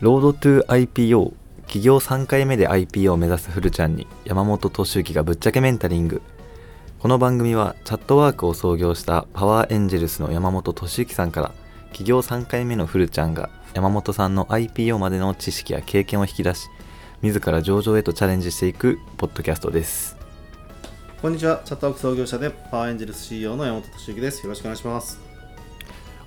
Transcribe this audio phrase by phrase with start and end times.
[0.00, 6.22] ロードトゥ IPO 企業3回目で IPO を目指すフルちゃんに山本敏之がぶっちゃけメンタリング
[7.00, 11.52] この番組はチャットワークを創業したパワーエンジェルスの山本敏之さんから
[11.86, 16.68] 企業3回目のフルちゃんが山本さんの IPO までの知識や経験を引き出し
[17.22, 20.16] 自ら上場へとチャレンジしていくポッドキャストです
[21.20, 24.44] こんにちは、チャットワーク創業者でパワーエンジェルス CEO の山本俊之です。
[24.44, 25.27] よろしくお願いします。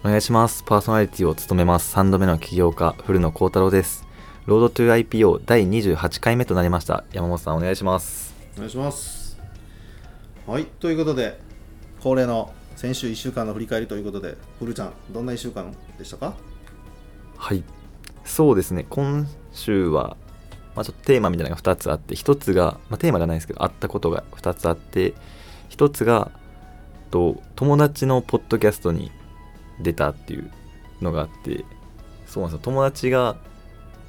[0.04, 0.64] お願いします。
[0.64, 1.96] パーソナリティを務めます。
[1.96, 4.08] 3度目の起業家古野幸太郎です。
[4.48, 7.04] ロードトゥ IPO 第28回目となりました。
[7.14, 8.34] 山本さんお願いします。
[8.56, 9.40] お願いします。
[10.48, 11.40] はい、ということで、
[12.02, 16.34] 恒例の先週1週間の振り返りということで、フルちゃん、どんな1週間でしたか？
[17.38, 17.64] はい。
[18.26, 18.88] そうですね。
[18.90, 20.18] 今週は、
[20.76, 25.14] まあ、ちょっとテーマみたいなのが2つあって1つが、まあ、テーマじゃないですけどあったことが2つあって
[25.70, 26.32] 1つが
[27.12, 29.12] と友達のポッドキャストに
[29.82, 30.52] 出たっていう
[31.02, 31.66] のがあって
[32.26, 32.64] そうなんですよ。
[32.64, 33.38] 友達が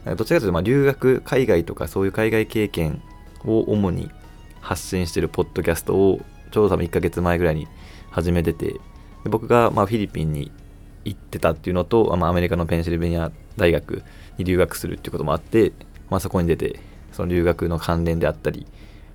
[0.04, 3.02] なんかどちらかというとま留学海外とかそういう海外経験
[3.44, 4.10] を主に
[4.60, 7.66] 発信してるポッドキャストをちょうど多分1ヶ月前ぐらいに
[8.10, 8.80] 始めてて
[9.24, 10.50] 僕がまフィリピンに
[11.04, 14.02] 行ってたっていうのと、まあ、アメリカのペンシルベニア大学
[14.38, 15.72] に留学するっていうこともあって、
[16.10, 16.78] まあ、そこに出て
[17.12, 18.66] その留学の関連であったり、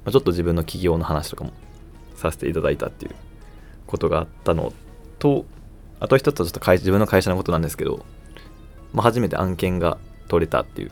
[0.06, 1.52] ま、ちょっと自分の起業の話とかも
[2.16, 3.16] させていただいたっていう
[3.86, 4.74] ことがあったの
[5.20, 5.46] と
[6.00, 8.06] あと一つはちょっと会自分の会社のことなんですけど、
[8.94, 10.92] まあ、初めて案件が取れたっていう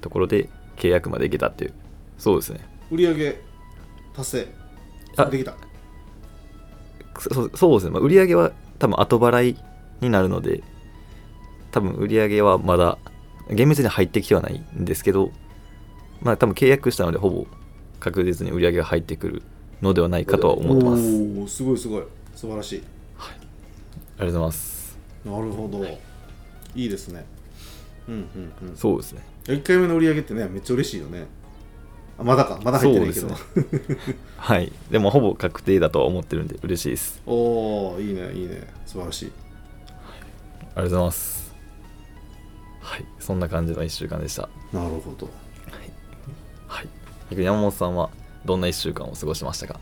[0.00, 1.74] ところで契約までいけたっていう
[2.18, 3.36] そうですね売上
[4.14, 4.48] 達成
[5.16, 5.54] あできた。
[7.18, 9.56] そそうですね、まあ、売り上げは多分後払い
[10.00, 10.62] になるので
[11.72, 12.96] 多分売り上げはまだ
[13.50, 15.32] 厳密に入ってきてはないんですけど
[16.20, 17.46] まあ多分契約したのでほぼ
[17.98, 19.42] 確実に売り上げが入ってくる
[19.82, 22.02] のではないかとは思ってますおーすごいすごい。
[22.34, 22.97] 素晴らしい。
[24.26, 25.84] ございますなるほど。
[26.74, 27.24] いいですね。
[28.08, 28.76] うんうんうん。
[28.76, 31.26] そうですね1回目の売り上げってね、めっちゃ嬉しいよね。
[32.18, 33.28] あまだか、まだ入ってないけど。
[33.28, 33.38] そう
[34.36, 38.66] はいでもほぼ確定だとは思ってるんで嬉しいです おおいいね、いいね。
[38.86, 39.32] 素晴らしい。
[39.32, 40.00] あ
[40.62, 41.52] りがとうございます
[42.80, 45.28] はいそんな感じの1週間でしたなるほど。
[46.68, 46.88] はい
[47.30, 48.10] 逆に山本さんは
[48.44, 49.80] どんな1週間を過ごしましたか？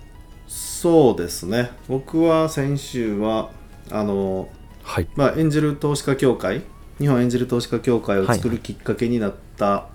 [0.49, 3.51] そうですね僕は先週は
[3.91, 4.49] あの、
[4.83, 5.09] はい。
[5.17, 6.63] まあ、エンジェル投資家協会
[6.99, 9.89] 日本エンジェル投資家協会を作はいるきっかけになった、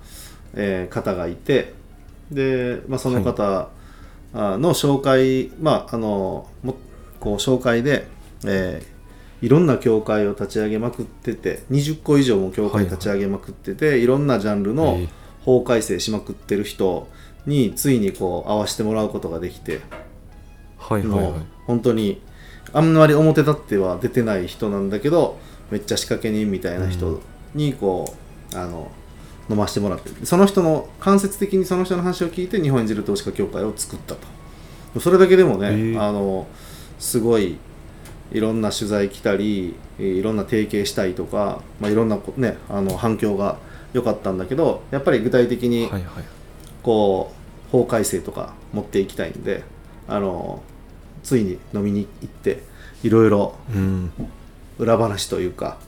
[0.54, 1.72] えー方がいて
[2.30, 3.68] で、まあ、その方
[4.34, 6.76] あの紹介、まあ、あのも
[7.20, 8.06] こう紹介で、
[8.44, 8.92] えー
[9.42, 15.08] いろんな協会を立ち上げまくってて20個以上も協会立ち上げまくってて、いろんなジャンルのえー。
[15.44, 17.08] 法改正しまくってる人
[17.46, 19.80] についにこう会わせてもらうことができて。
[20.78, 21.30] はいはいはい。
[21.32, 22.22] もう本当に
[22.72, 25.38] あんまり表立っては出てない人なんだけど
[25.70, 27.20] めっちゃ仕掛け人みたいな人
[27.54, 28.14] にこ
[28.54, 28.90] う、あの
[29.50, 34.14] 飲ませてもらってその人の間接的にその人の話を聞いて日本エンジェル投資家協会を作った
[34.94, 35.00] と。
[35.00, 36.46] それだけでもね、あの
[36.98, 37.56] すごい
[38.30, 43.58] いろんな取材来たりいろんな提携したいとか、まあ、いろんなこ、ね、あの反響が
[43.94, 46.24] 良かったんだけどやっぱり具体的に、はいはい。
[46.82, 47.32] こ
[47.68, 49.62] う法改正とか持っていきたいんで
[50.08, 50.62] あの
[51.22, 52.62] ついに飲みに行って
[53.02, 54.12] いろいろうん
[54.78, 55.78] 裏話というか、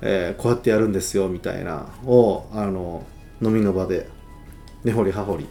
[0.00, 3.04] えーこうやってやるんですよみたいなをあの
[3.42, 4.08] 飲みの場で
[4.84, 5.46] 根掘り葉掘り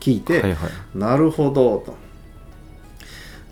[0.00, 0.98] 聞いて、はいはい。
[0.98, 1.96] なるほどと。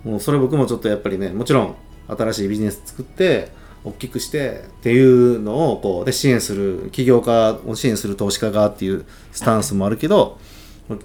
[0.05, 1.77] もうそれ僕もちょっとやっぱりねもちろん
[2.09, 3.51] 新しいビジネス作って
[3.85, 10.39] 大きくしてっていうのをこうで支援する起業家を支援する投資家がっていうスタンスもあるけど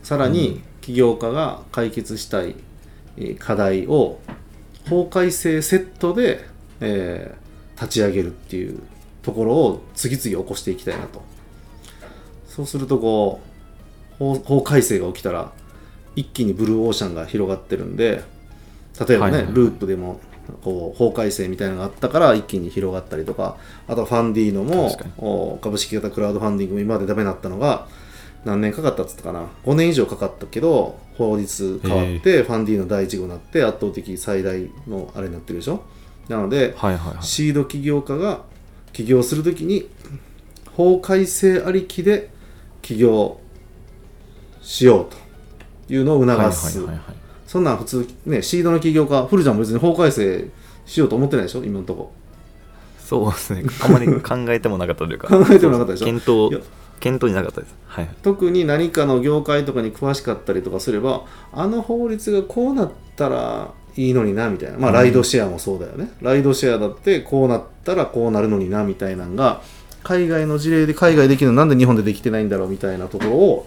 [0.04, 2.67] さらに起業家が解決したいえー
[3.40, 4.20] 課題を
[4.90, 6.46] 法改正セットで、
[6.80, 7.48] えー
[7.80, 8.80] 立ち上げるっていう
[9.22, 11.22] ところを次々起こしていきたいなと。
[12.48, 13.40] そうするとこ
[14.14, 15.52] う法法改正が起きたら
[16.16, 18.24] 一気にブルーオーシャンが広がってるんで
[19.08, 19.54] 例えばね、はいはいはい。
[19.54, 20.20] ループでも
[20.64, 23.58] こう法改正みたいなのがあったから一気に広がったりとか
[23.88, 27.88] あとはファンディーノも株式型クラウドファンディングも今までダメだったのが
[28.44, 29.46] 何年かかったっつったかな。
[29.66, 35.84] 5年以上かかったけど法律変わってファンディーノ第1号になって圧倒的最大のあれになってるでしょ？
[36.30, 37.24] なので、はいはいはい。
[37.24, 38.42] シード起業家が
[38.94, 39.90] 起業するときに
[40.74, 42.30] 法改正ありきで
[42.82, 43.40] 起業
[44.62, 45.06] しよう
[45.88, 47.16] というのを促す、はいはいはいはい。
[47.48, 50.50] そんなん普通ねシードの起業家フルちゃんも別に法改正
[50.86, 51.64] しようと思ってないでしょ？
[51.64, 52.12] 今のとこ。
[53.00, 53.64] そうですね。
[53.84, 55.30] あんまり考えてもなかったというか。
[55.34, 56.06] 考えてもなかったでしょ？
[56.06, 56.62] 検討
[57.00, 57.76] 検討になかったです。
[57.88, 58.10] はい。
[58.22, 64.78] 特に何かの業界とかに詳しかったりとかすればあの法律がこうなったらいいのになみたいな。
[64.78, 69.62] まあライドシェアもそうだよね、ライドシェアだってこうなったらこうなるのになみたいなのが
[70.04, 73.66] 海外の事例で海外できるのなんで日本でできてないんだろうみたいなとこ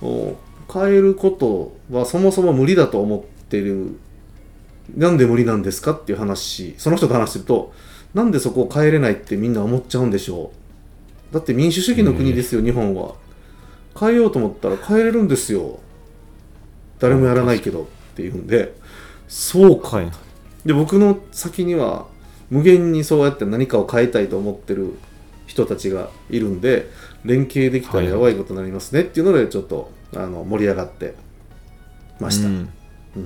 [0.00, 0.36] ろを
[0.72, 3.98] 変えることはそもそも無理だと思ってる。
[4.96, 6.74] なんで無理なんですかっていう話。
[6.78, 7.72] その人と話してると
[8.14, 10.65] なんでそこを変えれないってみんな思っちゃうんでしょう。
[11.36, 13.14] だって民主主義の国ですよ日本は。
[13.98, 15.80] 変えようと思ったら変えれるんですよ。
[16.98, 18.74] 誰もやらないけどっていうんで。
[19.28, 19.98] そうか。
[19.98, 20.10] はい
[20.64, 22.06] で僕の先には
[22.50, 24.98] 無限にそうやって何かを変えたいと思ってる
[25.46, 26.88] 人たちがいるんで
[27.24, 31.14] 連携できたらやばいことになりますねっていうのでちょっとあの盛り上がって
[32.18, 32.72] ました、うん。
[33.16, 33.18] う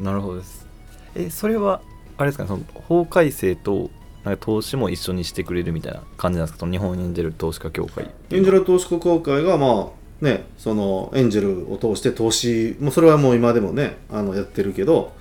[0.00, 0.04] ん。
[0.04, 0.66] なるほどです。
[1.14, 1.80] えそれは
[2.16, 3.90] あれですかねその法改正と
[4.26, 6.60] なんか投資も一緒にしてくれるみたいな感じなんですか？
[6.60, 8.10] その日本エンジェル投資家協会。
[8.30, 15.12] エンジェル投資家協会がまあねそのエンジェルを通して投資もうそれはもう今でもねあのやってるけど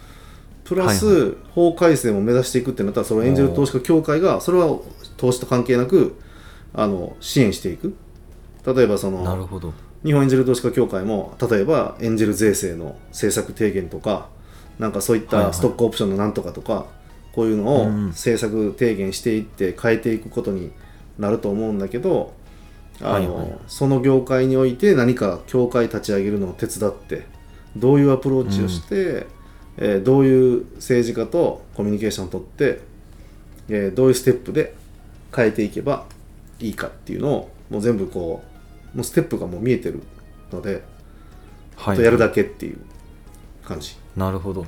[0.63, 4.79] プラス、はい法改正も目指していくってなったらそのエンジェル投資家協会がそれは
[5.17, 6.15] 投資と関係なく
[6.73, 7.95] あの支援していく。
[8.65, 9.71] 例えばそのなるほど。
[10.03, 14.29] 日本エンジェル投資家協会も例えばエンジェル税制の政策提言とか
[14.79, 15.51] なんかそういっはいはい。
[15.51, 16.87] たストックオプションのなんとかとか、
[17.35, 18.07] こういうのをうん。
[18.07, 20.71] 政策提言していって変えていくことに
[21.19, 22.33] なると思うんだけど
[23.01, 23.59] あの、はいはい。
[23.67, 27.25] その業界において何か協会立ち上げるのを手伝って
[27.75, 29.27] どういうアプローチをして、
[29.77, 32.79] えーどういう政治家とコミュニケーションを取って、
[33.67, 34.73] えーどういうステップで
[35.35, 36.05] 変えていけば
[36.59, 38.41] いいかっていうのをもう全部こ
[38.93, 40.01] うもうステップがもう見えてる
[40.51, 40.81] ので、
[41.75, 42.77] はいあとやるだけっていう
[43.65, 44.65] 感じ、なるほど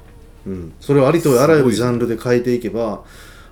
[0.48, 3.04] うん、それをありとあらゆるジャンルで変えていけば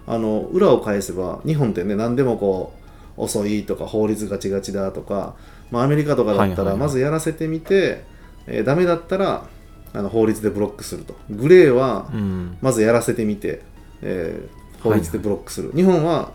[0.08, 2.74] あの裏を返せば日本ってね何でもこ
[3.18, 5.36] う遅いとか法律ガチガチだとか、
[5.72, 6.68] まあ、アメリカとかだったはいはいはい。
[6.74, 8.04] らまずやらせてみて、
[8.48, 9.48] えーダメだったら
[9.94, 11.16] あの法律でブロックすると。
[11.30, 12.58] グレーはうん。
[12.62, 13.62] まずやらせてみて、
[14.02, 16.32] えー法律でブロックする、日本は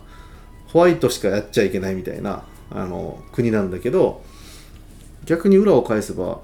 [0.67, 4.23] ホワイトしかやっちゃいけないみたいなあの国なんだけど
[5.25, 6.41] 逆に裏を返せば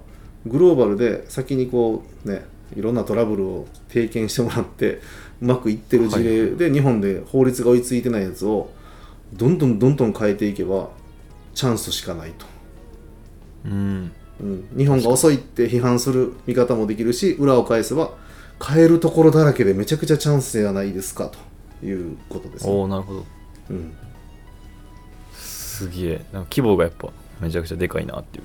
[0.47, 5.01] グローバルで先にこうねいろんなトラブルを経験してもらって
[5.41, 8.71] うまくいってる事例で、日本で法律が追いついてないやつを
[9.33, 10.91] どんどんどんどん変えていけば
[11.55, 12.47] チャンスしかないと。
[13.67, 14.13] うん。
[14.41, 18.11] うん、日本が遅いって批判する見方もできるし裏を返せば
[18.63, 21.31] 変えるところだらけでめちゃくちゃチャンスじゃないですか
[21.81, 22.73] ということです、ね。
[22.73, 23.27] おおなるほど。
[23.71, 23.97] うん、
[25.33, 26.25] すげえ。
[26.33, 27.09] なんか規模がやっぱ
[27.41, 28.45] めちゃくちゃでかいなっていう。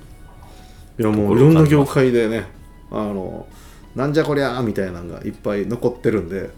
[0.98, 2.46] いやもういろんな業界でね
[2.90, 3.46] あの
[3.94, 6.50] なんじゃこりゃーみたいなのがいっぱい残ってるんで、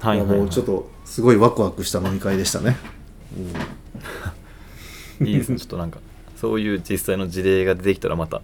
[0.00, 2.76] はいはい、はい、もうちょっとすごいワクワクした飲み会でしたね、
[5.20, 5.58] いいですね。
[5.58, 5.98] ちょっとなんか
[6.36, 8.42] そういう実際の事例が出てきたらまた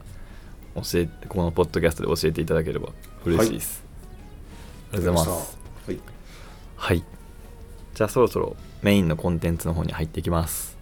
[0.75, 2.89] 教えてこのポッドキャストで教えていただければ
[3.25, 3.85] 嬉しいです、
[4.93, 5.59] ありがとうございます。
[5.87, 5.99] はい、
[6.77, 7.05] はい。
[7.95, 10.73] じゃあそろそろメインのコンテンツの方に入っていきます。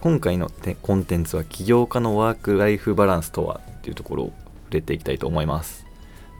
[0.00, 4.32] 今回のてコンテンツは起業家のワーク・ライフ・バランスとはっていうところを
[4.66, 5.87] 触れていきたいと思います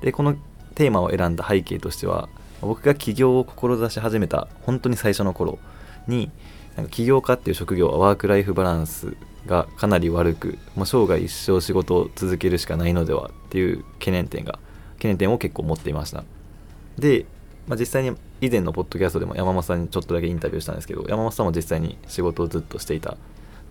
[0.03, 0.37] でこの
[0.75, 2.29] テーマを選んだ背景としては
[2.61, 5.59] 僕が起業を志し始めた本当に最初の頃
[6.07, 6.31] に
[6.77, 9.17] なんか起業家っていう職業はワーク・ライフ・バランス
[9.47, 14.59] がかなり悪く、まあ、生涯一生仕事を続けるしかないのではっていう懸念点が
[14.97, 16.25] 懸念点を結構持っていました。
[16.99, 17.27] で、
[17.67, 23.17] まあ、実際に以前のポッドキャストでも山本さんにちょっとだけインタビューしたんですけど山本さんも実際に仕事をずっとしていた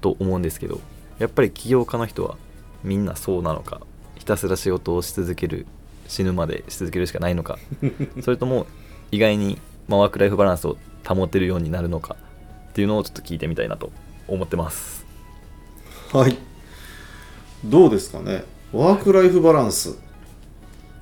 [0.02, 0.80] と思うんですけど
[1.20, 2.38] やっぱり起業家の人は
[2.84, 3.82] みんなそうなのか
[4.16, 5.66] ひたすら仕事をし続ける
[6.08, 7.60] 死ぬまでし続けるしかないのか
[8.24, 8.68] それとも
[9.12, 12.16] 意外に、まあ、ワーク・ライフ・バランスを保てるようになるのか
[12.70, 13.92] っていうのをちょっと聞いてみたいなと
[14.28, 15.06] 思ってます
[16.14, 16.38] はい。
[17.66, 18.46] どうですかね？
[18.72, 19.98] ワークライフバランス。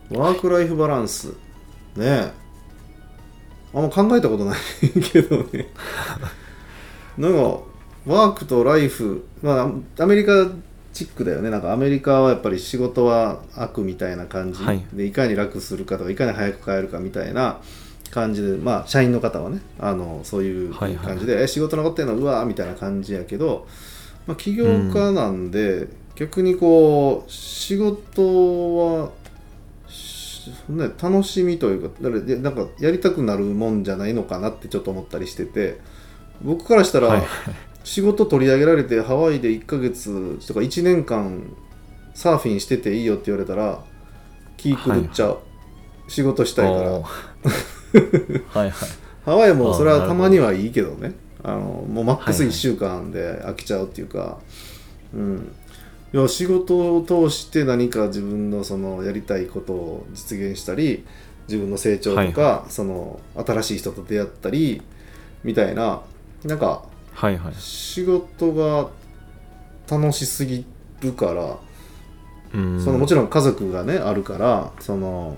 [0.09, 1.27] ワークライフバランス。
[1.27, 1.33] ね
[1.97, 2.31] え。
[3.73, 5.67] あんま考えたことないけどね。
[7.17, 7.39] なんか、
[8.07, 10.49] ワークとライフ、まあ、アメリカ
[10.95, 11.49] チックだよね。
[11.49, 14.63] なんかアメリカはやっぱり仕事は悪みたいな感じ。
[14.63, 14.81] はい。
[14.93, 17.59] で、いかに楽するかとか、いかに早く帰るかみたいな
[18.11, 21.05] 感じで、まあ、社員の方はね、あのそういうはいはい。
[21.05, 23.67] 感じで、え仕事残ってんの、うわーみたいな感じやけど、
[24.25, 29.11] まあ、起業家なんで、逆にこう仕事は
[29.89, 35.77] しね、楽しみというかだなんかやりたくなるもんじゃないのかなってちょっと思ったりしてて
[36.41, 37.23] 僕からしたら、はい
[37.85, 41.55] 仕事取り上げられてハワイで1ヶ月とか1年間
[42.15, 43.83] サーフィンしてていいよって言われたら
[44.57, 45.39] 気狂っちゃう、
[46.07, 46.89] 仕事したいから。
[46.99, 47.03] はい
[48.53, 48.71] はい。
[49.23, 51.13] ハワイもそれはたまにはいいけどね。
[51.43, 52.55] あのもうマックスはいはい。
[52.55, 54.39] 1週間で飽きちゃうっていうか、
[55.13, 55.51] うん。
[56.11, 61.05] いや仕事を通して何か自分のそのやりたいことを実現したり
[61.47, 62.71] 自分の成長とか、はい。
[62.71, 64.81] その新しい人と出会ったり
[65.43, 66.01] みたいな。
[66.43, 66.83] なんか
[67.15, 67.53] はいはい。
[67.55, 68.89] 仕事が
[69.89, 70.65] 楽しすぎ
[71.01, 71.57] るから、
[72.53, 72.83] うん。
[72.83, 75.37] そのもちろん家族がねあるからその、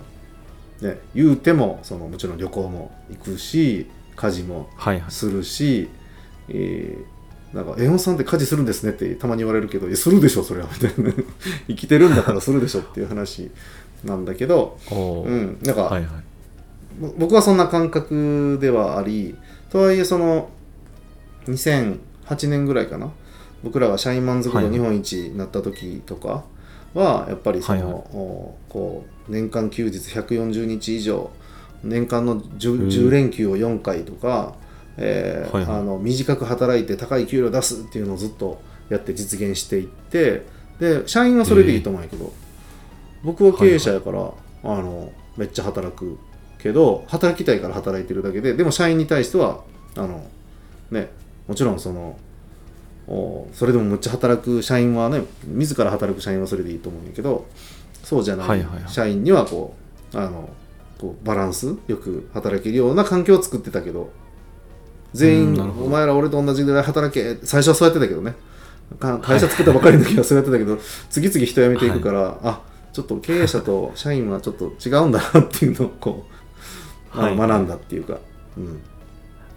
[0.81, 5.11] ね、言うてもそのもちろん旅行も行くし家事もはいはい。
[5.11, 5.89] するし、
[6.49, 7.17] えー
[7.53, 11.13] なんか「江本さんって家事するんですね」ってたまに言われるけど「いやするでしょそれは」みたいな。
[11.67, 13.49] 生きてるんだからするでしょっていう話
[14.03, 14.95] なんだけど、う
[15.31, 16.11] ん、なんか、はいはい。
[16.99, 19.35] ぼ僕はそんな感覚ではあり
[19.69, 20.49] とはいえその
[21.51, 23.11] 2008年ぐらいかな。
[23.63, 26.43] 僕らが社員満足度日本一になった時とか
[26.93, 28.01] はやっぱりその、はいはい。
[28.13, 31.31] おこう年間休日140日以上
[31.83, 32.39] 年間のうん。
[32.39, 34.55] 10, 10連休を4回とか、
[34.97, 35.79] えーはいはい。
[35.79, 40.45] あの短く働いて高い給料出すっていうのをずっとやって実現していって
[40.79, 42.31] で社員はそれでいいと思うんやけど、
[43.23, 44.31] 僕は経営者やから、
[44.63, 46.17] あのめっちゃ働く
[46.59, 49.63] けど働きたいから働いてるだけででも社員に対しては
[49.95, 50.25] あの
[50.91, 51.09] ね
[51.47, 52.17] もちろんその
[53.07, 57.47] おそれでもむっちゃ働く社員はね自ら働く社員はそれでいいと思うんやけど
[58.03, 58.89] そうじゃないはいはいはい。
[58.89, 59.75] 社員にはこ
[60.13, 60.49] うあの
[60.97, 64.11] こうバランスよく働けるような環境を作ってたけど
[65.13, 68.35] 全員お前ら俺と同じぐらい働け最初はそうやってたけどね。
[68.99, 70.77] か会社作ったばかりの時はそうやってたけど、
[71.09, 72.61] 次々人辞めていくから、あ
[72.93, 76.25] ちょっと経営者と社員はちょっと違うんだなっていうのをこ
[77.13, 78.17] う、はいまあ学んだっていうか、
[78.57, 78.81] うん、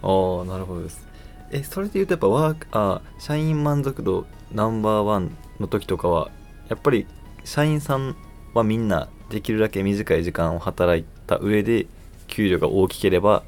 [0.03, 1.05] ああなるほどです
[1.51, 6.29] えそれで言うとやっぱワークあー社員満足度ナンバーワンの時とかは
[6.69, 7.05] やっぱり
[7.43, 8.15] 社員さん
[8.53, 11.87] はみんなできるだけ短い時間を働いた上で
[12.27, 13.43] 給料が大きければ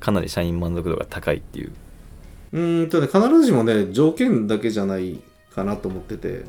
[0.00, 1.72] かなり社員満足度が高いっていう。
[2.52, 5.20] うーんとね必ずしもね条件だけじゃない
[5.54, 6.44] かなと思ってて。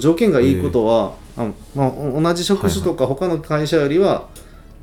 [0.00, 4.28] 条件がいいことは、あまあ、お同じ職種とか他の会社よりは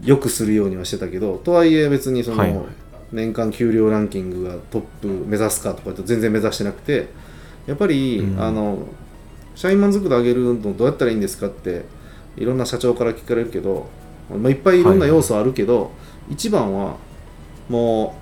[0.01, 2.65] 良くするようにはしてたけど、とはいえ別にその、はいはい
[3.12, 7.08] 年間給料ランキングがトップ目指すかとかって全然目指してなくて
[7.68, 8.41] やっぱり、うん。
[8.41, 8.88] あの
[9.53, 11.84] 社員満足度上げるのどうやったらいいんですかって
[12.38, 13.88] いろんな社長から聞かれるけど、
[14.30, 15.91] まあ、いっぱいいろんな要素あるけど、
[16.30, 16.96] 一番は
[17.68, 18.15] も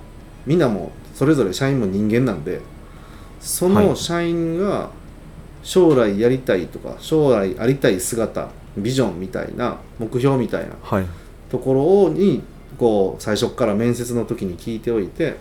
[0.46, 2.60] うみんなもそれぞれ社員も人間なんで
[3.40, 3.86] そはい。
[3.86, 4.90] の社員が
[5.62, 11.06] 将来やりたいとか将来ありたい姿ビジョンみたいな目標みたいなはい。
[11.48, 12.42] ところに
[12.80, 15.36] こう最初から面接の時に聞いておいて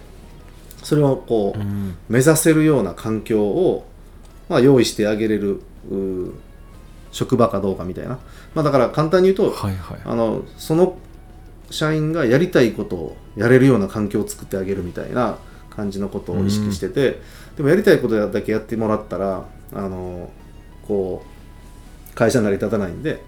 [0.83, 1.95] それをこううん。
[2.09, 3.85] 目指せるような環境を、
[4.49, 5.61] まあ、用意してあげれる
[7.13, 8.19] 職場かどうかみたいな、
[8.55, 9.99] まあ、だから簡単に言うとはいはい。
[10.03, 10.97] あのその
[11.71, 15.37] 社員がやりたいことをやれるような環境を作ってあげるみたいな
[15.69, 17.21] 感じのことを意識してて、
[17.55, 20.29] でもやりたいことだけやってもらったらあの
[20.87, 21.23] こ
[22.11, 23.21] う会社成り立たないんで、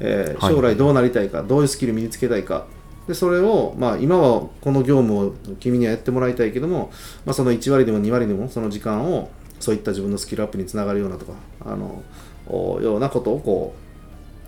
[0.00, 0.54] えーはい。
[0.54, 2.66] 将来どうなりたいかどういうスキル身につけたいか
[3.06, 6.90] でそれを、まあ、今はこの業務を君にはやってもらいたいけども、
[7.24, 11.32] まあ、その1割でも2割でもその時間をそういった自分のスキルアップにつながるようなとか
[11.64, 12.02] あの
[12.48, 13.74] おようなことをこ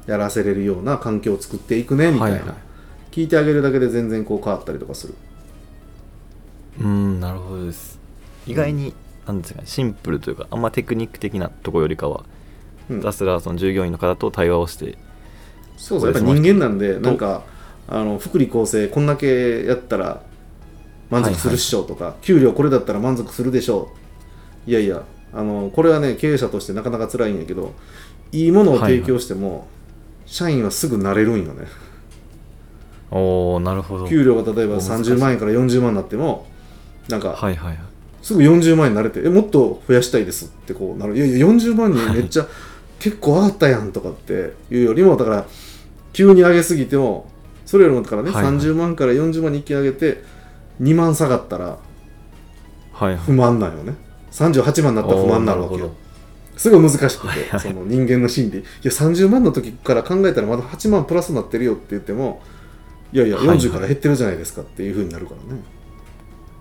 [0.06, 2.54] うやらせれるような環境を作っていくねみたいな、はいはい。
[3.10, 5.14] 聞いてあげるだけで全然こう変わったりとかする。
[6.80, 7.98] うんなるほどです。
[8.46, 8.94] 意外に、
[9.26, 12.24] なんですかねシンプルというかあんまテクニック的なところよりかは、
[12.88, 12.98] うん。
[12.98, 14.96] ひたすらその従業員の方と対話をして
[15.76, 17.44] そうそうやっぱり人間なんでなんか
[17.88, 20.22] あの福利厚生こんだけやったら
[21.10, 23.90] 満足するっしょとか、給料これだったら満足するでしょ
[24.66, 24.70] う。
[24.70, 25.02] いやいや
[25.32, 27.72] あのこれはね経営者としてなかなか辛いんやけど
[28.32, 29.66] いいものを提供しても、
[30.26, 31.66] 社員はすぐ慣れるんよね。
[33.10, 34.06] おおなるほど。
[34.06, 35.12] 給料が例えばお難しい。
[35.12, 36.46] 30万円から40万になっても
[37.08, 37.78] なんかはいはいはい。
[38.20, 41.16] すぐ40万円になれてえもっと増やしたいですってこうなる。
[41.16, 42.46] いやいや40万にめっちゃ、
[43.00, 45.46] 結構上がったやんとかっていうよりもだから
[46.12, 47.30] 急に上げすぎても
[47.68, 48.54] それよりもだからね、はいはい。
[48.54, 50.22] 30万から40万に一気に上げて
[50.80, 51.78] 2万下がったらは
[53.02, 53.16] いはい。
[53.18, 53.94] 不満なんよね。
[54.32, 55.92] 38万になったら不満になるわけよ。
[56.56, 57.60] すごい難しくて、はいはい。
[57.60, 58.60] その人間の心理。
[58.60, 62.40] いや30万の時から考えたらまだ8万プラスになってるよって言っても
[63.12, 63.58] いやいやはいはい。
[63.58, 65.60] 40から減ってるじゃないですかっていうふうになるからね、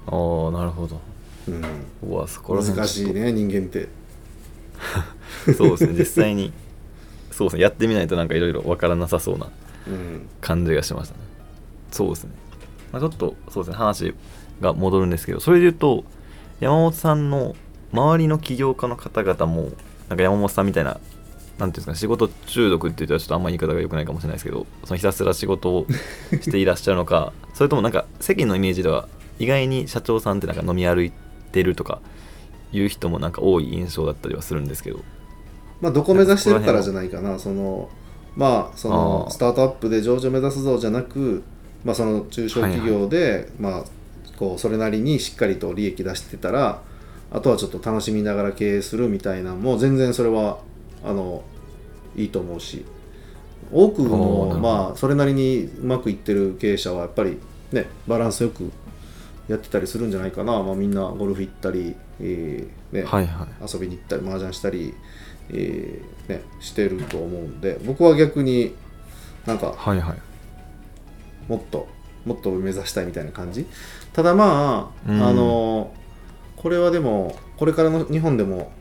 [0.08, 1.00] ほどああなるほど。
[1.48, 1.64] うん、
[2.12, 3.88] うわそこら辺難しいね人間って。
[5.56, 6.52] そうですね実際に。
[7.32, 9.46] そうですねやってみないとなんかいろいろわからなさそうな。
[9.46, 9.67] うん
[10.41, 11.22] 感じがしましたね。
[11.91, 12.32] そうですね、
[12.91, 14.13] まあ、ちょっとそうですね話
[14.62, 16.03] が戻るんですけどそれで言うと
[16.60, 17.56] 山本さんの
[17.94, 19.72] 周りの起業家の方々も
[20.10, 21.00] なんか山本さんみたいな
[21.58, 25.88] なんていうんですかね仕事中毒って言ったらちょっとあんま言い方が良くないかもしれないですけどそのひたすら仕事を
[26.41, 29.08] していらっしゃるのかそれともなんか世間のイメージでは
[29.39, 31.12] 意外に社長さんってなんか飲み歩い
[31.51, 32.01] てるとか
[32.72, 35.00] いう人もなんか多い印象だったりはするんですけど。
[35.79, 37.89] まあ、どこ目指してるからじゃないかな、その
[38.38, 41.44] まあそのスタートアップで上場目指すぞじゃなく、
[41.84, 43.84] まあ、その中小企業で、まあ、
[44.38, 46.82] こうそれなりにしっかりと利益出してたら
[47.32, 50.60] あとはちょっと楽しみながら経営するみたいなのも全然それは
[51.03, 51.44] あの
[52.15, 52.86] いいと思うし
[53.72, 57.39] 多くのまあそれなりにうまくいってる経営者はやっぱり
[57.72, 58.72] ねバランスよく
[59.48, 63.74] やってたりするんじゃないかな、まあ、みんなゴルフ行ったり、えーねはいはい。
[63.74, 64.94] 遊びに行ったり麻雀したり、
[65.50, 68.75] えーね、してると思うんで僕は逆に
[69.46, 70.18] なんかはいはい。
[71.48, 71.88] もっと
[72.25, 73.66] もっと目指したいみたいな感じ。
[74.12, 75.24] ただまあ、うん。
[75.24, 75.94] あの
[76.58, 78.72] これはでもこれからの日本でも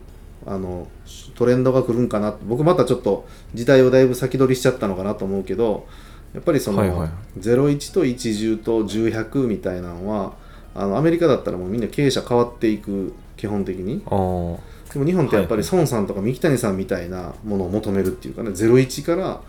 [0.45, 0.87] あの
[1.35, 2.35] トレンドが来るんかな。
[2.43, 5.87] 僕またちょっと時代をだいぶ先取りしちゃったのかなと思うけど
[6.33, 7.09] やっぱりその、はいはい。
[7.39, 10.33] 01と10と10みたいなのは
[10.75, 14.03] あのアメリカだったらもうみんな経営者変わっていく基本的に。
[14.07, 15.71] ああでも日本ってやっぱりはい。
[15.71, 19.41] 孫さんとか三木谷さんみたいなものを求めるっていうかね01から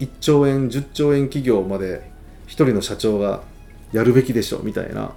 [0.00, 2.10] 1兆円10兆円企業まで
[2.46, 3.42] 一人の社長が
[3.92, 5.12] やるべきでしょみたいな。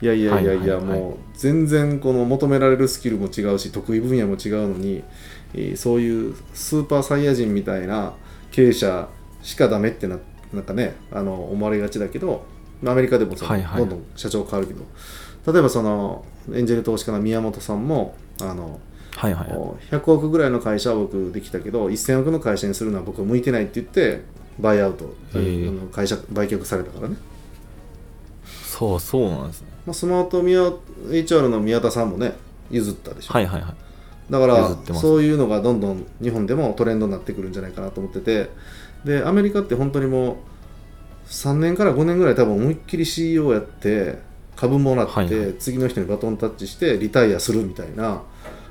[0.00, 5.02] いやいやいやいや、もう全然この求められるスキルも違うし得意分野も違うのに、
[5.54, 8.12] えーそういうスーパーサイヤ人みたいな
[8.52, 9.08] 経営者
[9.42, 10.18] しかダメってな
[10.52, 12.44] なんかねあの思われがちだけど
[12.80, 13.80] まあアメリカでもその、はいはい。
[13.80, 14.84] どんどん社長変わるけど。
[15.52, 18.80] 例えばそのエンジェル投資家の宮本さんもあの
[19.16, 19.58] はいはいはい。
[19.90, 24.22] 100億ぐらいの会社は僕できたけど1000億の会社にするのは僕は向いてないって言って
[24.58, 27.16] バイアウト、あの会社売却されたからね、
[28.64, 29.68] そうそうなんですね。
[29.86, 30.68] まあ、スマート宮
[31.06, 32.34] HR の宮田さんもね
[32.70, 33.74] 譲ったでしょ、はいはいはい。
[34.30, 35.02] だから譲ってます。
[35.02, 38.50] そういうのがどんどん日本でもトレンドになってくるんじゃないかなと思ってて。
[39.04, 40.36] でアメリカって本当にもう
[41.28, 44.18] 3年から5年ぐらい多分思いっきり CEO やって
[44.56, 45.54] 株もらって、はいはい。
[45.54, 48.22] 次の人にバトンタッチしてリタイアするみたいな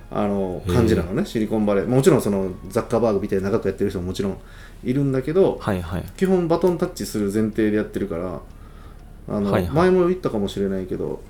[0.10, 1.88] あの感じなのねシリコンバレー。
[1.88, 4.38] もちろんそのザッカーバーグみたいに長くやってる人ももちろん
[4.84, 6.04] いるんだけどはいはい。
[6.16, 8.40] 基本バトンタッチする前提でやってるから
[9.30, 9.72] あの、はいはい。
[9.72, 11.22] 前も言ったかもしれないけど、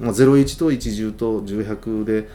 [0.00, 2.28] まあ、01と10と1100で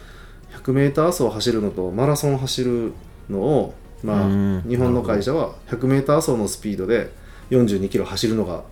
[0.63, 2.93] 100m 走を走るのとマラソンを走る
[3.29, 3.73] のを、
[4.03, 4.63] まうん。
[4.65, 7.11] あ、日本の会社は 100m 走のスピードで
[7.49, 8.63] 42キロ走るのが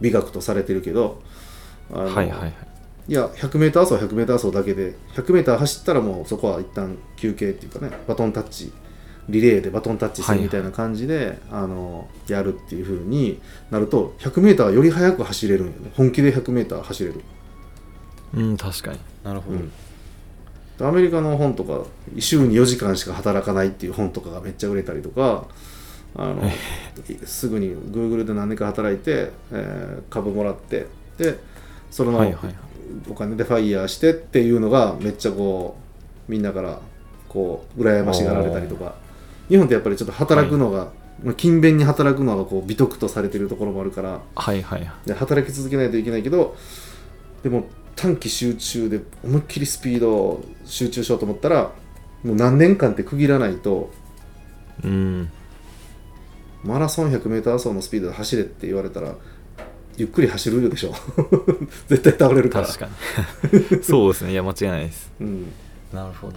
[0.00, 1.22] 美学とされてるけど
[1.92, 2.52] あのはいはいはい
[3.08, 8.72] いや 100m 走は 100m 走だけで 100m 走ったらもうそこは一旦休憩っていうかねバトンタッチ
[9.28, 15.92] リレーでバトンタッチするみたいな感じで、あのやるっていう風になると 100m はより速く走れるんよね。
[15.94, 17.20] 本気で 100m 走れる、
[18.34, 18.98] うん確かに。
[19.22, 20.88] なるほど、うん。
[20.88, 21.84] アメリカの本とか
[22.18, 25.46] 週に4時間しか働かないっていう本とかがめっちゃ売れたりとか
[26.16, 26.42] あの
[27.24, 30.86] すぐに Google で何年か働いて、えー株もらって
[31.16, 31.38] で
[31.90, 32.71] その、はいはいはい
[33.08, 35.76] お金でファイヤーしてっていうのがめっちゃこ
[36.28, 36.80] うみんなから
[37.28, 38.94] こう羨ましがられたりとか。
[39.48, 44.20] 日本ってやっぱりちょっと働くのが、まあ勤勉に働くのがこう美徳とされてるところもあるから。
[44.34, 45.08] はいはいはい。
[45.08, 46.56] で働き続けないといけないけど
[47.42, 47.64] でも
[47.96, 51.72] 短期集中で思いっきりスピードを集中しようと思ったら
[52.24, 53.90] もう何年間って区切らないと
[54.82, 55.30] うん。
[56.64, 59.16] マラソン 100m 走のスピードで走れって言われたら
[59.96, 60.94] ゆっくり走るでしょ。
[61.88, 62.66] 絶対倒れるから。
[62.66, 62.88] 確か
[63.52, 63.82] に。
[63.84, 64.32] そうですね。
[64.32, 65.12] いや間違いないです。
[65.20, 65.52] うん。
[65.92, 66.34] なるほど。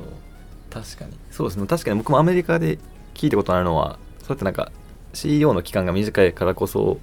[0.69, 1.11] 確かに。
[1.31, 1.67] そうですね。
[1.67, 2.79] 確かに僕もアメリカで
[3.13, 4.71] 聞いたことあるのはそうやってなんか
[5.13, 6.99] CEO の期間が短いからこそ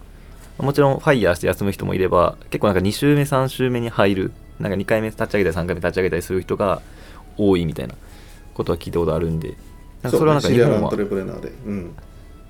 [0.58, 6.82] もちろんファイヤーして休む人もいれば結構なんか2週目3週目に入るなんか2回目立ち上げたり3回目立ち上げたりする人が
[7.38, 7.94] 多いみたいな
[8.52, 9.56] ことは聞いたことあるんで
[10.02, 10.90] なんかそれはなんかシ日本は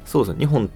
[0.05, 0.41] そうですね。
[0.41, 0.71] 日本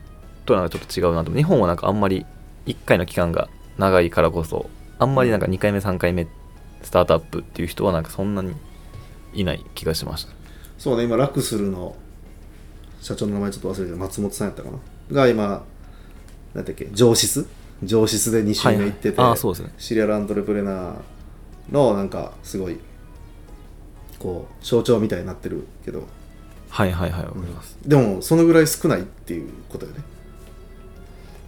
[0.44, 1.32] とはなんかちょっと違うなと。
[1.32, 2.24] 日本はなんかあんまり
[2.66, 3.48] 1回の期間が
[3.78, 6.26] 長いからこそあんまりなんか2回目3回目
[6.82, 8.54] スタートアップっていう人はなんかそんなに
[9.34, 10.32] いない気がしました。
[10.78, 11.96] そうね今ラクスルの
[13.00, 14.78] 社長の名前ちょっと忘れてた松本さんやったかな？
[15.12, 15.64] が今
[16.54, 17.48] なんだっけ上質
[17.82, 19.34] 上質で2週目行ってて、ね。
[19.78, 20.94] シリアルアントレプレナー
[21.70, 22.78] のなんかすごい
[24.18, 26.06] こう象徴みたいになってるけど。
[26.68, 30.00] はいはいはいわかります、でもそのぐらい少ないっていうことよね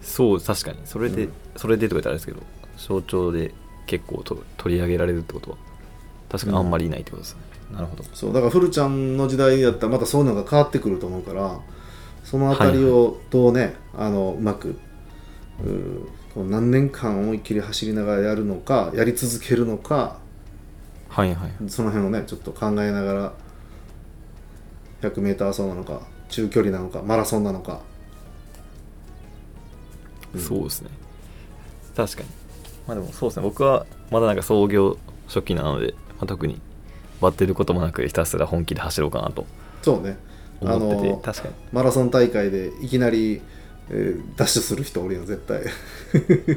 [0.01, 0.79] そう確かに。
[0.85, 1.33] それで、うん。
[1.55, 2.41] それでとか言ったらあれですけど
[2.77, 3.53] 象徴で
[3.85, 5.57] 結構と取り上げられるってことは
[6.29, 7.41] 確かにあんまりいないってことですね、
[7.73, 8.03] なるほど。
[8.13, 11.59] そうだからフルちゃんの時代だったらまたそういうのが変わってくると思うから
[12.23, 14.79] そのあたりをどうね、あのうまく
[16.35, 20.19] う何年間思いっきり走りながらやるのかやり続けるのか
[21.09, 21.51] はいはい。
[21.67, 23.33] その辺をねちょっと考えながら
[25.01, 27.79] 100m 走なのか中距離なのかマラソンなのかうん
[30.37, 30.89] そうですね。
[31.95, 32.29] 確かに。
[32.87, 33.43] まあでもそうですね。
[33.43, 36.59] 僕はまだなんか創業初期なので、まあ、特に
[37.21, 39.45] バッテることもなくひたすら本気で走ろうかなと
[39.81, 40.17] そうね。
[40.63, 41.09] あ思ってて。
[41.09, 41.53] の確かに。
[41.71, 43.41] マラソン大会でいきなり、
[43.89, 45.63] えーダッシュする人おるよ絶対。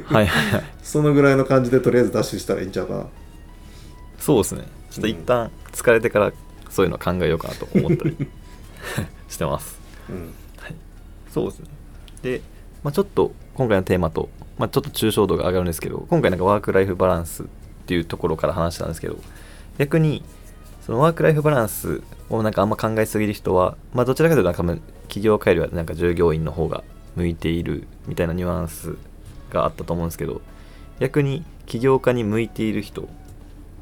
[0.05, 0.63] はいはいはい。
[0.83, 3.05] そのぐらいの感じでとりあえずダッシュしたらいいんちゃうかな。
[4.19, 4.63] そうですね。
[4.91, 6.31] ちょっと一旦疲れてから
[6.69, 8.17] そういうの考えようかなと思ったり
[9.29, 9.79] してます。
[10.09, 10.33] うん。
[11.33, 11.67] そうですね。
[12.21, 12.41] で、
[12.83, 17.45] まあ、ちょっと今回のテーマと、まあ、ちょっと抽象度が上がるんですけど今回なんかワーク・ライフ・バランスっ
[17.85, 19.17] ていうところから話したんですけど
[19.77, 20.23] 逆に
[20.81, 26.83] そのワーク・ライフ・バランスをなんかあんま考えすぎる人は、まあ、どちらかというとなんか企業界よりはなんか従業員の方が
[27.15, 28.97] 向いているみたいなニュアンス
[29.51, 30.41] があったと思うんですけど
[30.99, 33.07] 逆に起業家に向いている人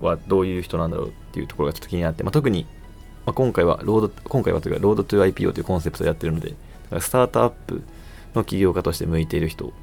[0.02, 2.66] はどういう人なんだろうっていうところがちょっと気になって、まあ、特に、
[3.26, 6.56] まあ、今回はロード今回はというかロードトゥ IPO というコンセプトをやってるので
[7.00, 7.84] スタートアップ
[8.36, 9.74] の起業家として向いている人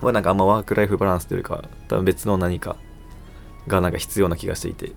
[0.00, 2.76] はなんかあんまワークライフバランスというか多分別の何か
[3.66, 4.92] がなんか必要な気がしていて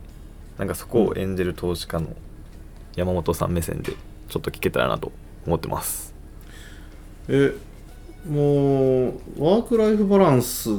[0.58, 2.08] なんかそこを演じる投資家の
[2.96, 3.94] 山本さん目線で
[4.30, 5.12] ちょっと聞けたらなと
[5.46, 6.14] 思ってます。
[7.28, 7.54] え
[8.28, 10.76] もうワーク・ライフ・バランスっ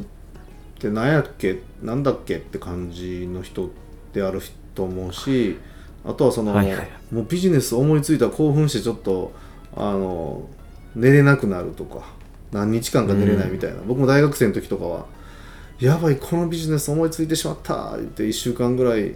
[0.79, 1.61] て何やっけ？
[1.83, 2.37] なんだっけ？
[2.37, 3.71] って感じの人
[4.13, 4.41] である
[4.75, 5.59] と思うし
[6.05, 6.89] あとはその、はいはい。
[7.11, 9.33] もうビジネス思いついたら興奮してちょっと
[9.75, 10.49] あの
[10.95, 12.05] 寝れなくなるとか
[12.53, 15.07] 何日間か寝れないみたいな、僕も大学生の時とかは
[15.81, 19.15] やばいこのビジネス思いついてしまった言って1週間ぐらい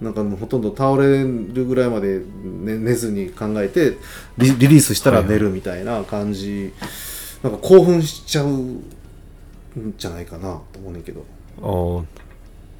[0.00, 3.96] なんかもうほとんど倒れるぐらいまで寝寝ずに考えて
[4.36, 6.72] リリリースしたら寝るみたいな感じ、
[7.42, 8.84] なんか興奮しちゃうん
[9.96, 11.24] じゃないかなと思うねんけど。
[11.62, 12.04] あ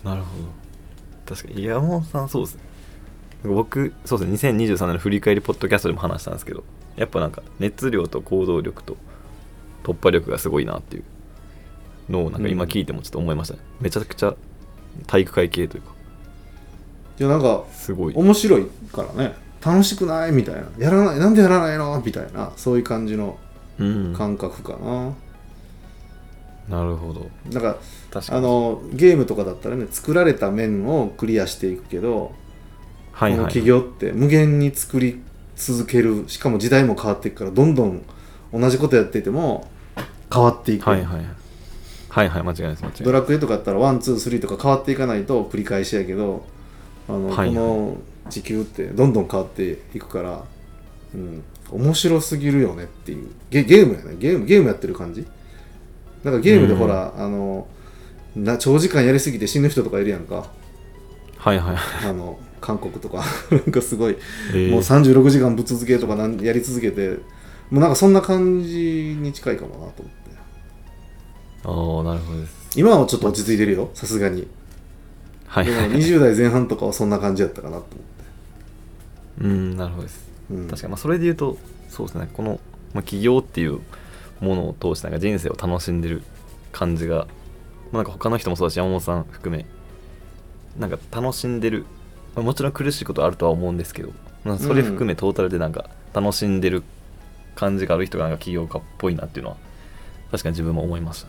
[0.05, 1.35] あなるほど。
[1.35, 2.61] 確かに山本さんそうですね。
[3.45, 4.51] 僕そうですね。
[4.53, 6.63] 2023年の振り返りポッドキャストでも話したんですけど
[6.97, 8.97] やっぱなんか熱量と行動力と
[9.85, 11.05] 突破力がすごいなっていう。
[12.09, 14.37] のをなんか今聞いてもちょっと思いましたね、めちゃくちゃ
[15.09, 15.93] 体育会系というか。
[17.19, 18.15] いやなんかすごい。
[18.15, 19.35] 面白いからね。
[19.61, 20.69] 楽しくないみたいな。
[20.79, 22.53] やらないなんでやらないのみたいな。
[22.57, 23.39] そういう感じの
[24.17, 24.79] 感覚か
[26.69, 27.29] な、るほど。
[27.51, 27.77] なんか
[28.13, 28.39] 確かに。
[28.39, 32.35] あのゲームとかだったらね作られた面をクリアしていくけど、この
[33.13, 33.41] はいはい。
[33.47, 35.21] 企業って無限に作り
[35.57, 36.25] 続ける。
[36.29, 38.03] しかも時代も変わっていくからどんどん
[38.53, 39.69] 同じことやっていても
[40.33, 41.25] 変わっていく、はいはい。
[42.09, 42.43] はいはい。
[42.43, 43.05] 間違いないです間違いない。
[43.05, 46.47] ドラクエとかやったらワンツースリーとか変わっていかないと繰り返しやけど
[47.09, 47.49] あの、はいはい。
[47.49, 47.97] この
[48.31, 50.45] 地球ってどんどん変わっていくから、
[51.15, 53.29] うん、面白すぎるよねっていう。
[53.51, 54.17] ゲゲームやね。
[54.19, 55.27] ゲームゲームやってる感じ。
[56.25, 57.69] なんかゲームでほら、あの
[58.35, 60.47] な長時間やりすぎて死ぬ人とかいるやんか。
[61.39, 62.11] はいはいはい。
[62.11, 64.17] あの韓国とか なんかすごい
[64.51, 64.71] えー。
[64.71, 67.11] もう36時間ぶっ続けとかなんやり続けて
[67.71, 70.27] もうなんかそんな感じに近いかもなと思って。
[71.65, 72.71] ああなるほどです。
[72.77, 74.49] 今はちょっと落ち着いてるよさすがに。
[75.47, 75.91] はいはい。
[75.91, 77.89] 20代前半とかはそんな感じやったかなと思っ
[79.39, 80.27] て、うんなるほどです。
[80.51, 81.57] うん、確かにまあそれで言うと
[81.89, 82.61] そうですねこの、
[82.95, 83.81] まあ、起業っていう
[84.41, 86.23] ものを通してなんか人生を楽しんでる
[86.73, 87.27] 感じが、
[87.91, 89.67] まあ、なんか他の人もそうだし山本さん含め
[90.79, 91.87] なんか楽しんでる、
[92.37, 94.13] まあ、もちろん苦しいことはあるとは思うんですけど、
[94.45, 96.85] まあ、それ含めトータルでなんか楽しんでる
[97.57, 99.57] 感じがある人がなんか起業家っぽいなっていうのは
[100.31, 101.29] 確かに自分も思いました。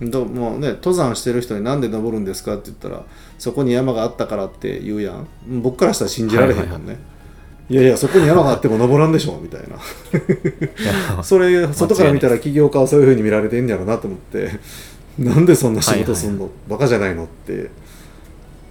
[0.00, 3.04] どもうね登山してる人になんで登るんですかって言ったら
[3.38, 5.26] そこに山があったからって言うやん。
[5.48, 6.98] うん僕からしたら信じられへんもんね、
[7.70, 9.76] いやいやそこに山があっても登らんでしょみたいな。
[11.24, 14.50] それ外から見たら起業家はそういうふうに見られてんやろなと思って。
[15.18, 17.24] なんでそんな仕事すんの、バカじゃないの？
[17.24, 17.70] って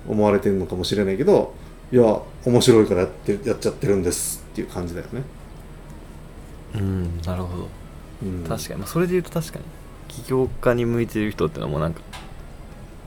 [0.08, 1.54] 思われてんのかもしれないけど
[1.92, 5.22] いや面白いからやってやっちゃってるんですっていう感じだよね、
[6.76, 7.68] うんなるほど。
[8.24, 9.66] うん、確かに、まあ、それで言うと確かに。
[10.08, 12.02] 起業家に向いてる人ってのはもうなんか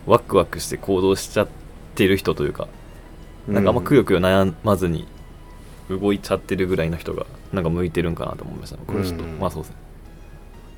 [0.07, 1.49] ワクワクして行動しちゃっ
[1.95, 2.69] てる人というか
[3.47, 5.07] なんかあんまくよくよ悩まずに
[5.89, 9.39] 動いちゃってるぐらいの人がなんか向いてるんかなと思いましたこれちょっと、うん。
[9.39, 9.77] まあそうですね。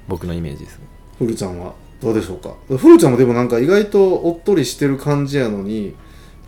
[0.06, 0.78] 僕のイメージです。
[0.78, 0.84] ね
[1.18, 2.54] ふるちゃんはどうでしょうか？
[2.76, 5.94] ふるちゃんもでもなんか意外とおっとりしてる感じやのに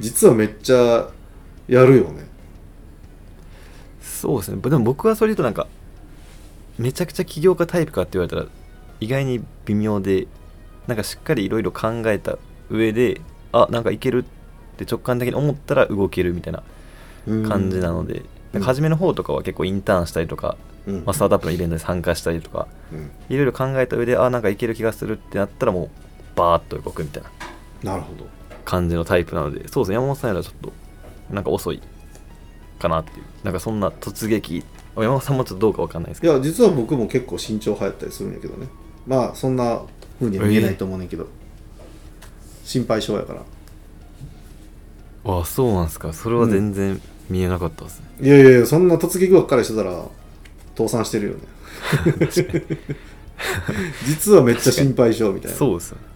[0.00, 1.08] 実はめっちゃ
[1.68, 2.26] やるよね。
[4.00, 4.60] そうですね。
[4.60, 5.66] でも僕はそれ言うとなんか
[6.78, 8.46] めちゃくちゃ起業家タイプかって言われたら
[9.00, 10.26] 意外に微妙で
[10.86, 12.38] なんかしっかりいろいろ考えた
[12.70, 13.20] 上で
[13.52, 16.62] あなんかいけるって直感的に思ったら動けるみたいな
[17.48, 18.26] 感じなので、うん。
[18.52, 20.94] なんか初めの方とかは結構インターンしたりとか、うん。
[21.04, 23.10] まあ、スタートアップのイベントに参加したりとかうん。
[23.28, 25.90] いろいろ考えた上であなんかいける気がするってなったらもう
[26.36, 27.22] バーッと動くみたい
[27.82, 27.92] な。
[27.94, 28.26] なるほど
[28.64, 30.72] 感じのタイプなのでそうですね山本さんよりはちょっと
[31.34, 31.80] なんか遅い
[32.78, 33.24] かなっていう。
[33.44, 34.64] なんかそんな突撃
[34.96, 36.34] 山本さんもちょっとどうかわかんないですけど。
[36.34, 38.68] いや実は僕も結構慎重派やったりするんやけどね。
[39.06, 39.82] まあそんな
[40.18, 41.26] 風には見えないと思うねんけど、
[42.64, 43.42] 心配性やから。
[45.24, 46.12] ああそうなんですか。
[46.12, 50.04] それは全然見えなかったですね、いやいやいやそんな突撃ばっかりしてたら
[50.76, 51.40] 倒産してるよね。
[54.06, 55.56] 実はめっちゃ心配性みたいな。
[55.56, 56.11] そうですよね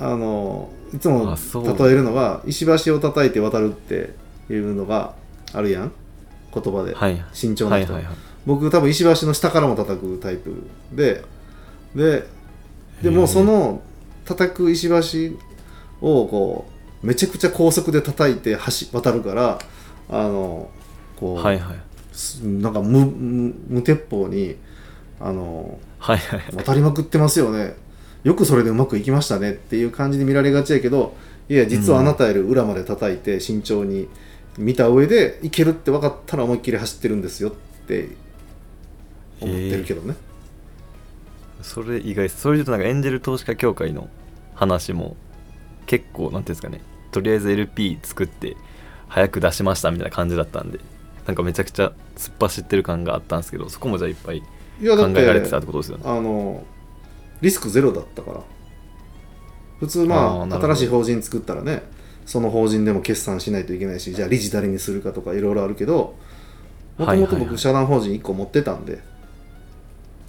[0.00, 1.78] あのいつもあそう。
[1.78, 4.14] 例えるのが石橋を叩いて渡るって
[4.48, 5.14] いうのが
[5.52, 5.92] あるやん。
[6.52, 7.24] 言葉で、はい。
[7.32, 8.16] 慎重ない人、ははいはい。
[8.46, 11.22] 僕多分石橋の下からも叩くタイプで。
[11.94, 12.26] で
[13.02, 13.82] でもその
[14.24, 15.36] 叩く石橋
[16.00, 16.66] をこ
[17.02, 19.58] うめちゃくちゃ高速で叩いて橋渡るから
[20.08, 20.70] あの
[21.16, 21.76] こう、はいはい。
[22.12, 24.56] すなんか無無無鉄砲に
[25.20, 26.42] あのはいはい。
[26.56, 27.74] 渡りまくってますよね
[28.24, 31.14] よくそれでうまくいきましたねっていう感じで見られがちやけど
[31.48, 34.08] いや実はあなたより裏まで叩いて慎重に
[34.58, 37.52] 見た上でいけるって分かったら思いっきり走ってるんですよっ
[37.86, 38.10] て
[39.40, 40.16] 思ってるけどね、
[41.62, 44.08] それ意外それで言うとなんかエンジェル投資家協会の
[44.54, 45.16] 話も
[45.86, 46.82] 結構なんていうんですかね。
[47.10, 48.56] とりあえず LP 作って
[49.08, 50.78] 早く出しましたみたいな感じだったんで
[51.26, 54.46] なんかめちゃくちゃ突っ走ってる感があったんですけどそこもじゃあいっぱい考
[54.80, 56.04] えられてたってことですよね。
[56.06, 56.62] あの
[57.40, 58.40] リスクゼロだったから。
[59.80, 61.82] 普通まあ新しい法人作ったらね
[62.26, 66.14] その法人でも決算しないといけないしじゃあ理事誰にするかとかいろいろあるけど
[66.98, 67.22] もともとはい。
[67.22, 69.00] はいはい僕社団法人1個持ってたんで、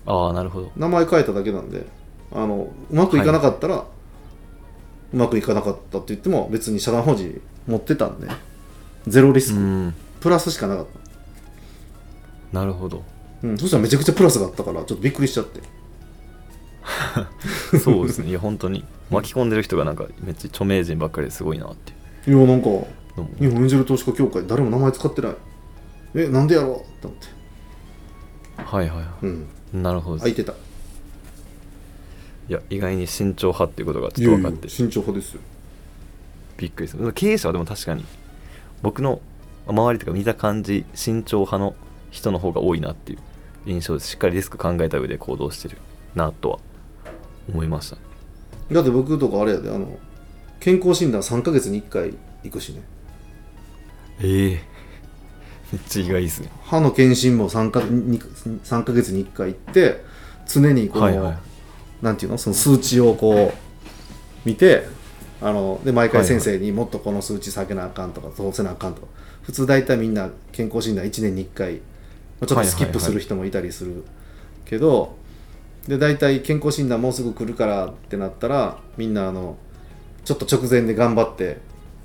[0.06, 0.72] ああなるほど。
[0.78, 1.86] 名前変えただけなんで
[2.32, 8.30] あのうまくいかなかったら、うまくいかなかったって言っても別に社団法人持ってたんで
[9.08, 9.94] ゼロリスク、うん。
[10.22, 10.86] プラスしかなかっ
[12.54, 13.04] なるほど。
[13.42, 15.60] た、うん、そしたらめちゃくちゃプラスがあったからちょっとびっくりしちゃって
[17.84, 18.30] そうですね。
[18.30, 18.84] いや本当に。
[19.10, 22.70] 巻き込んでる人がなんかめっちゃ著名人ばっかりですごいなっていやなんか
[23.40, 25.36] 日本エンジェル投資家協会誰も名前使ってない。
[26.16, 26.76] えなんでやろう？
[26.78, 27.28] って思って。
[28.64, 29.48] はいはいはうん。
[29.74, 30.54] いなるほど空いてた。
[30.54, 30.56] い
[32.54, 34.70] や意外に慎重派っていうことがちょっと分かって。
[34.70, 35.42] 慎重派ですよ。
[36.58, 38.06] びっくりです経営者はでも確かに
[38.82, 39.20] 僕の
[39.68, 41.76] 周りとか見た感じ慎重派の
[42.12, 43.20] 人の方が多いなっていう
[43.66, 44.08] 印象です。
[44.10, 45.78] しっかりリスク考えた上で行動してる
[46.16, 46.60] なとは
[47.50, 47.98] 思いました。
[48.72, 49.98] だって僕とかあれやであの
[50.60, 52.82] 健康診断3ヶ月に1回行くしね。
[54.22, 54.62] ええ。
[55.72, 56.50] めっちゃ意外ですね。
[56.64, 60.04] 歯の検診も3かに3ヶ月に1回行って
[60.48, 61.38] 常にこの、はいはい。
[62.02, 62.38] なんていうの？
[62.38, 63.58] その数値をこう
[64.46, 64.88] 見て
[65.42, 69.08] あので毎回先生にもっとこの数値下げなあかんとかどうせなあかんとか。
[69.44, 71.82] 普通大体みんな健康診断1年に1回ま
[72.42, 74.04] あちょっとスキップする人もいたりする
[74.66, 75.16] けど
[75.88, 79.58] で大体健康診断もうすぐ来るからってなったらみんなあの
[80.24, 81.58] ちょっと直前で頑張って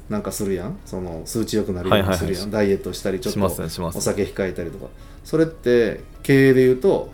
[0.08, 0.78] なんかするやん。
[0.84, 3.48] その数値良くなるようにするやん、はいダイエットしたりちょっとお
[4.00, 4.86] 酒控えたりとか。
[5.24, 7.10] それって経営で言うと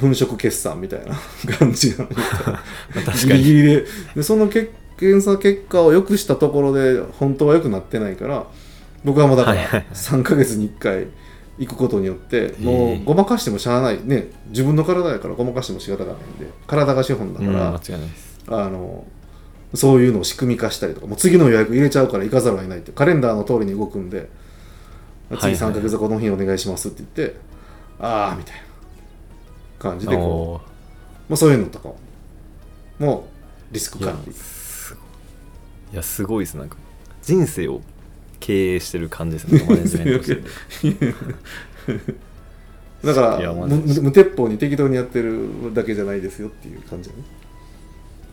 [0.00, 1.14] 粉飾決算みたいな
[1.58, 2.10] 感じなの。
[2.94, 3.38] ま あ確ギかに。
[3.38, 3.84] リギリで。
[4.16, 8.46] でそのけ検査結果を良くしたところで本当は良くなってないから
[9.04, 11.06] 僕はもうだからはいはい3ヶ月に1回
[11.58, 14.00] 行くことによってもうごまかしてもしゃあない。
[14.04, 17.80] ね自分の体やからごまかしても仕方がないんで体が資本だから、
[18.48, 19.06] あの
[19.74, 24.28] そういうのを仕組み化したりとかもう次の予約入れちゃうから行かざるを得ないってカレンダーの通りに動くんで
[25.30, 25.54] 次はいはい。
[25.54, 27.36] 3ヶ月はこの日お願いしますって言って、
[27.98, 28.60] ああみたいな
[29.78, 30.68] 感じでこう
[31.28, 31.90] まあ、そういうのとか
[32.98, 33.28] も
[33.72, 34.32] リスク管理。
[35.92, 36.76] いやすごいですなんか。
[37.22, 37.80] 人生を
[38.40, 39.64] 経営してる感じですね。
[39.68, 42.16] マネジメントしてる
[43.04, 47.22] だから無無鉄砲に適当にやってるだけじゃないですよっていう感じだね、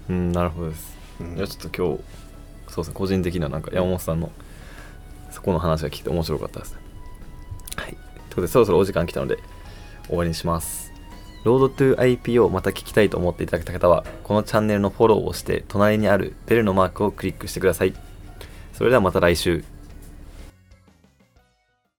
[0.10, 0.98] うんなるほどです。
[1.20, 1.38] うん。
[1.38, 2.04] いやちょっと今日
[2.74, 4.32] そうですね個人的ななんか山本さんの
[5.32, 6.78] そこの話が聞いて面白かったですね。
[7.76, 7.90] はい。
[7.90, 9.38] ということでそろそろお時間来たので
[10.08, 10.92] 終わりにします。
[11.44, 17.94] ロードトゥ IPO また聞きたいと思っていただけた方はこのチャンネルのフォローをして隣にあるベルのマークをクリックしてください。
[18.74, 19.64] それではまた来週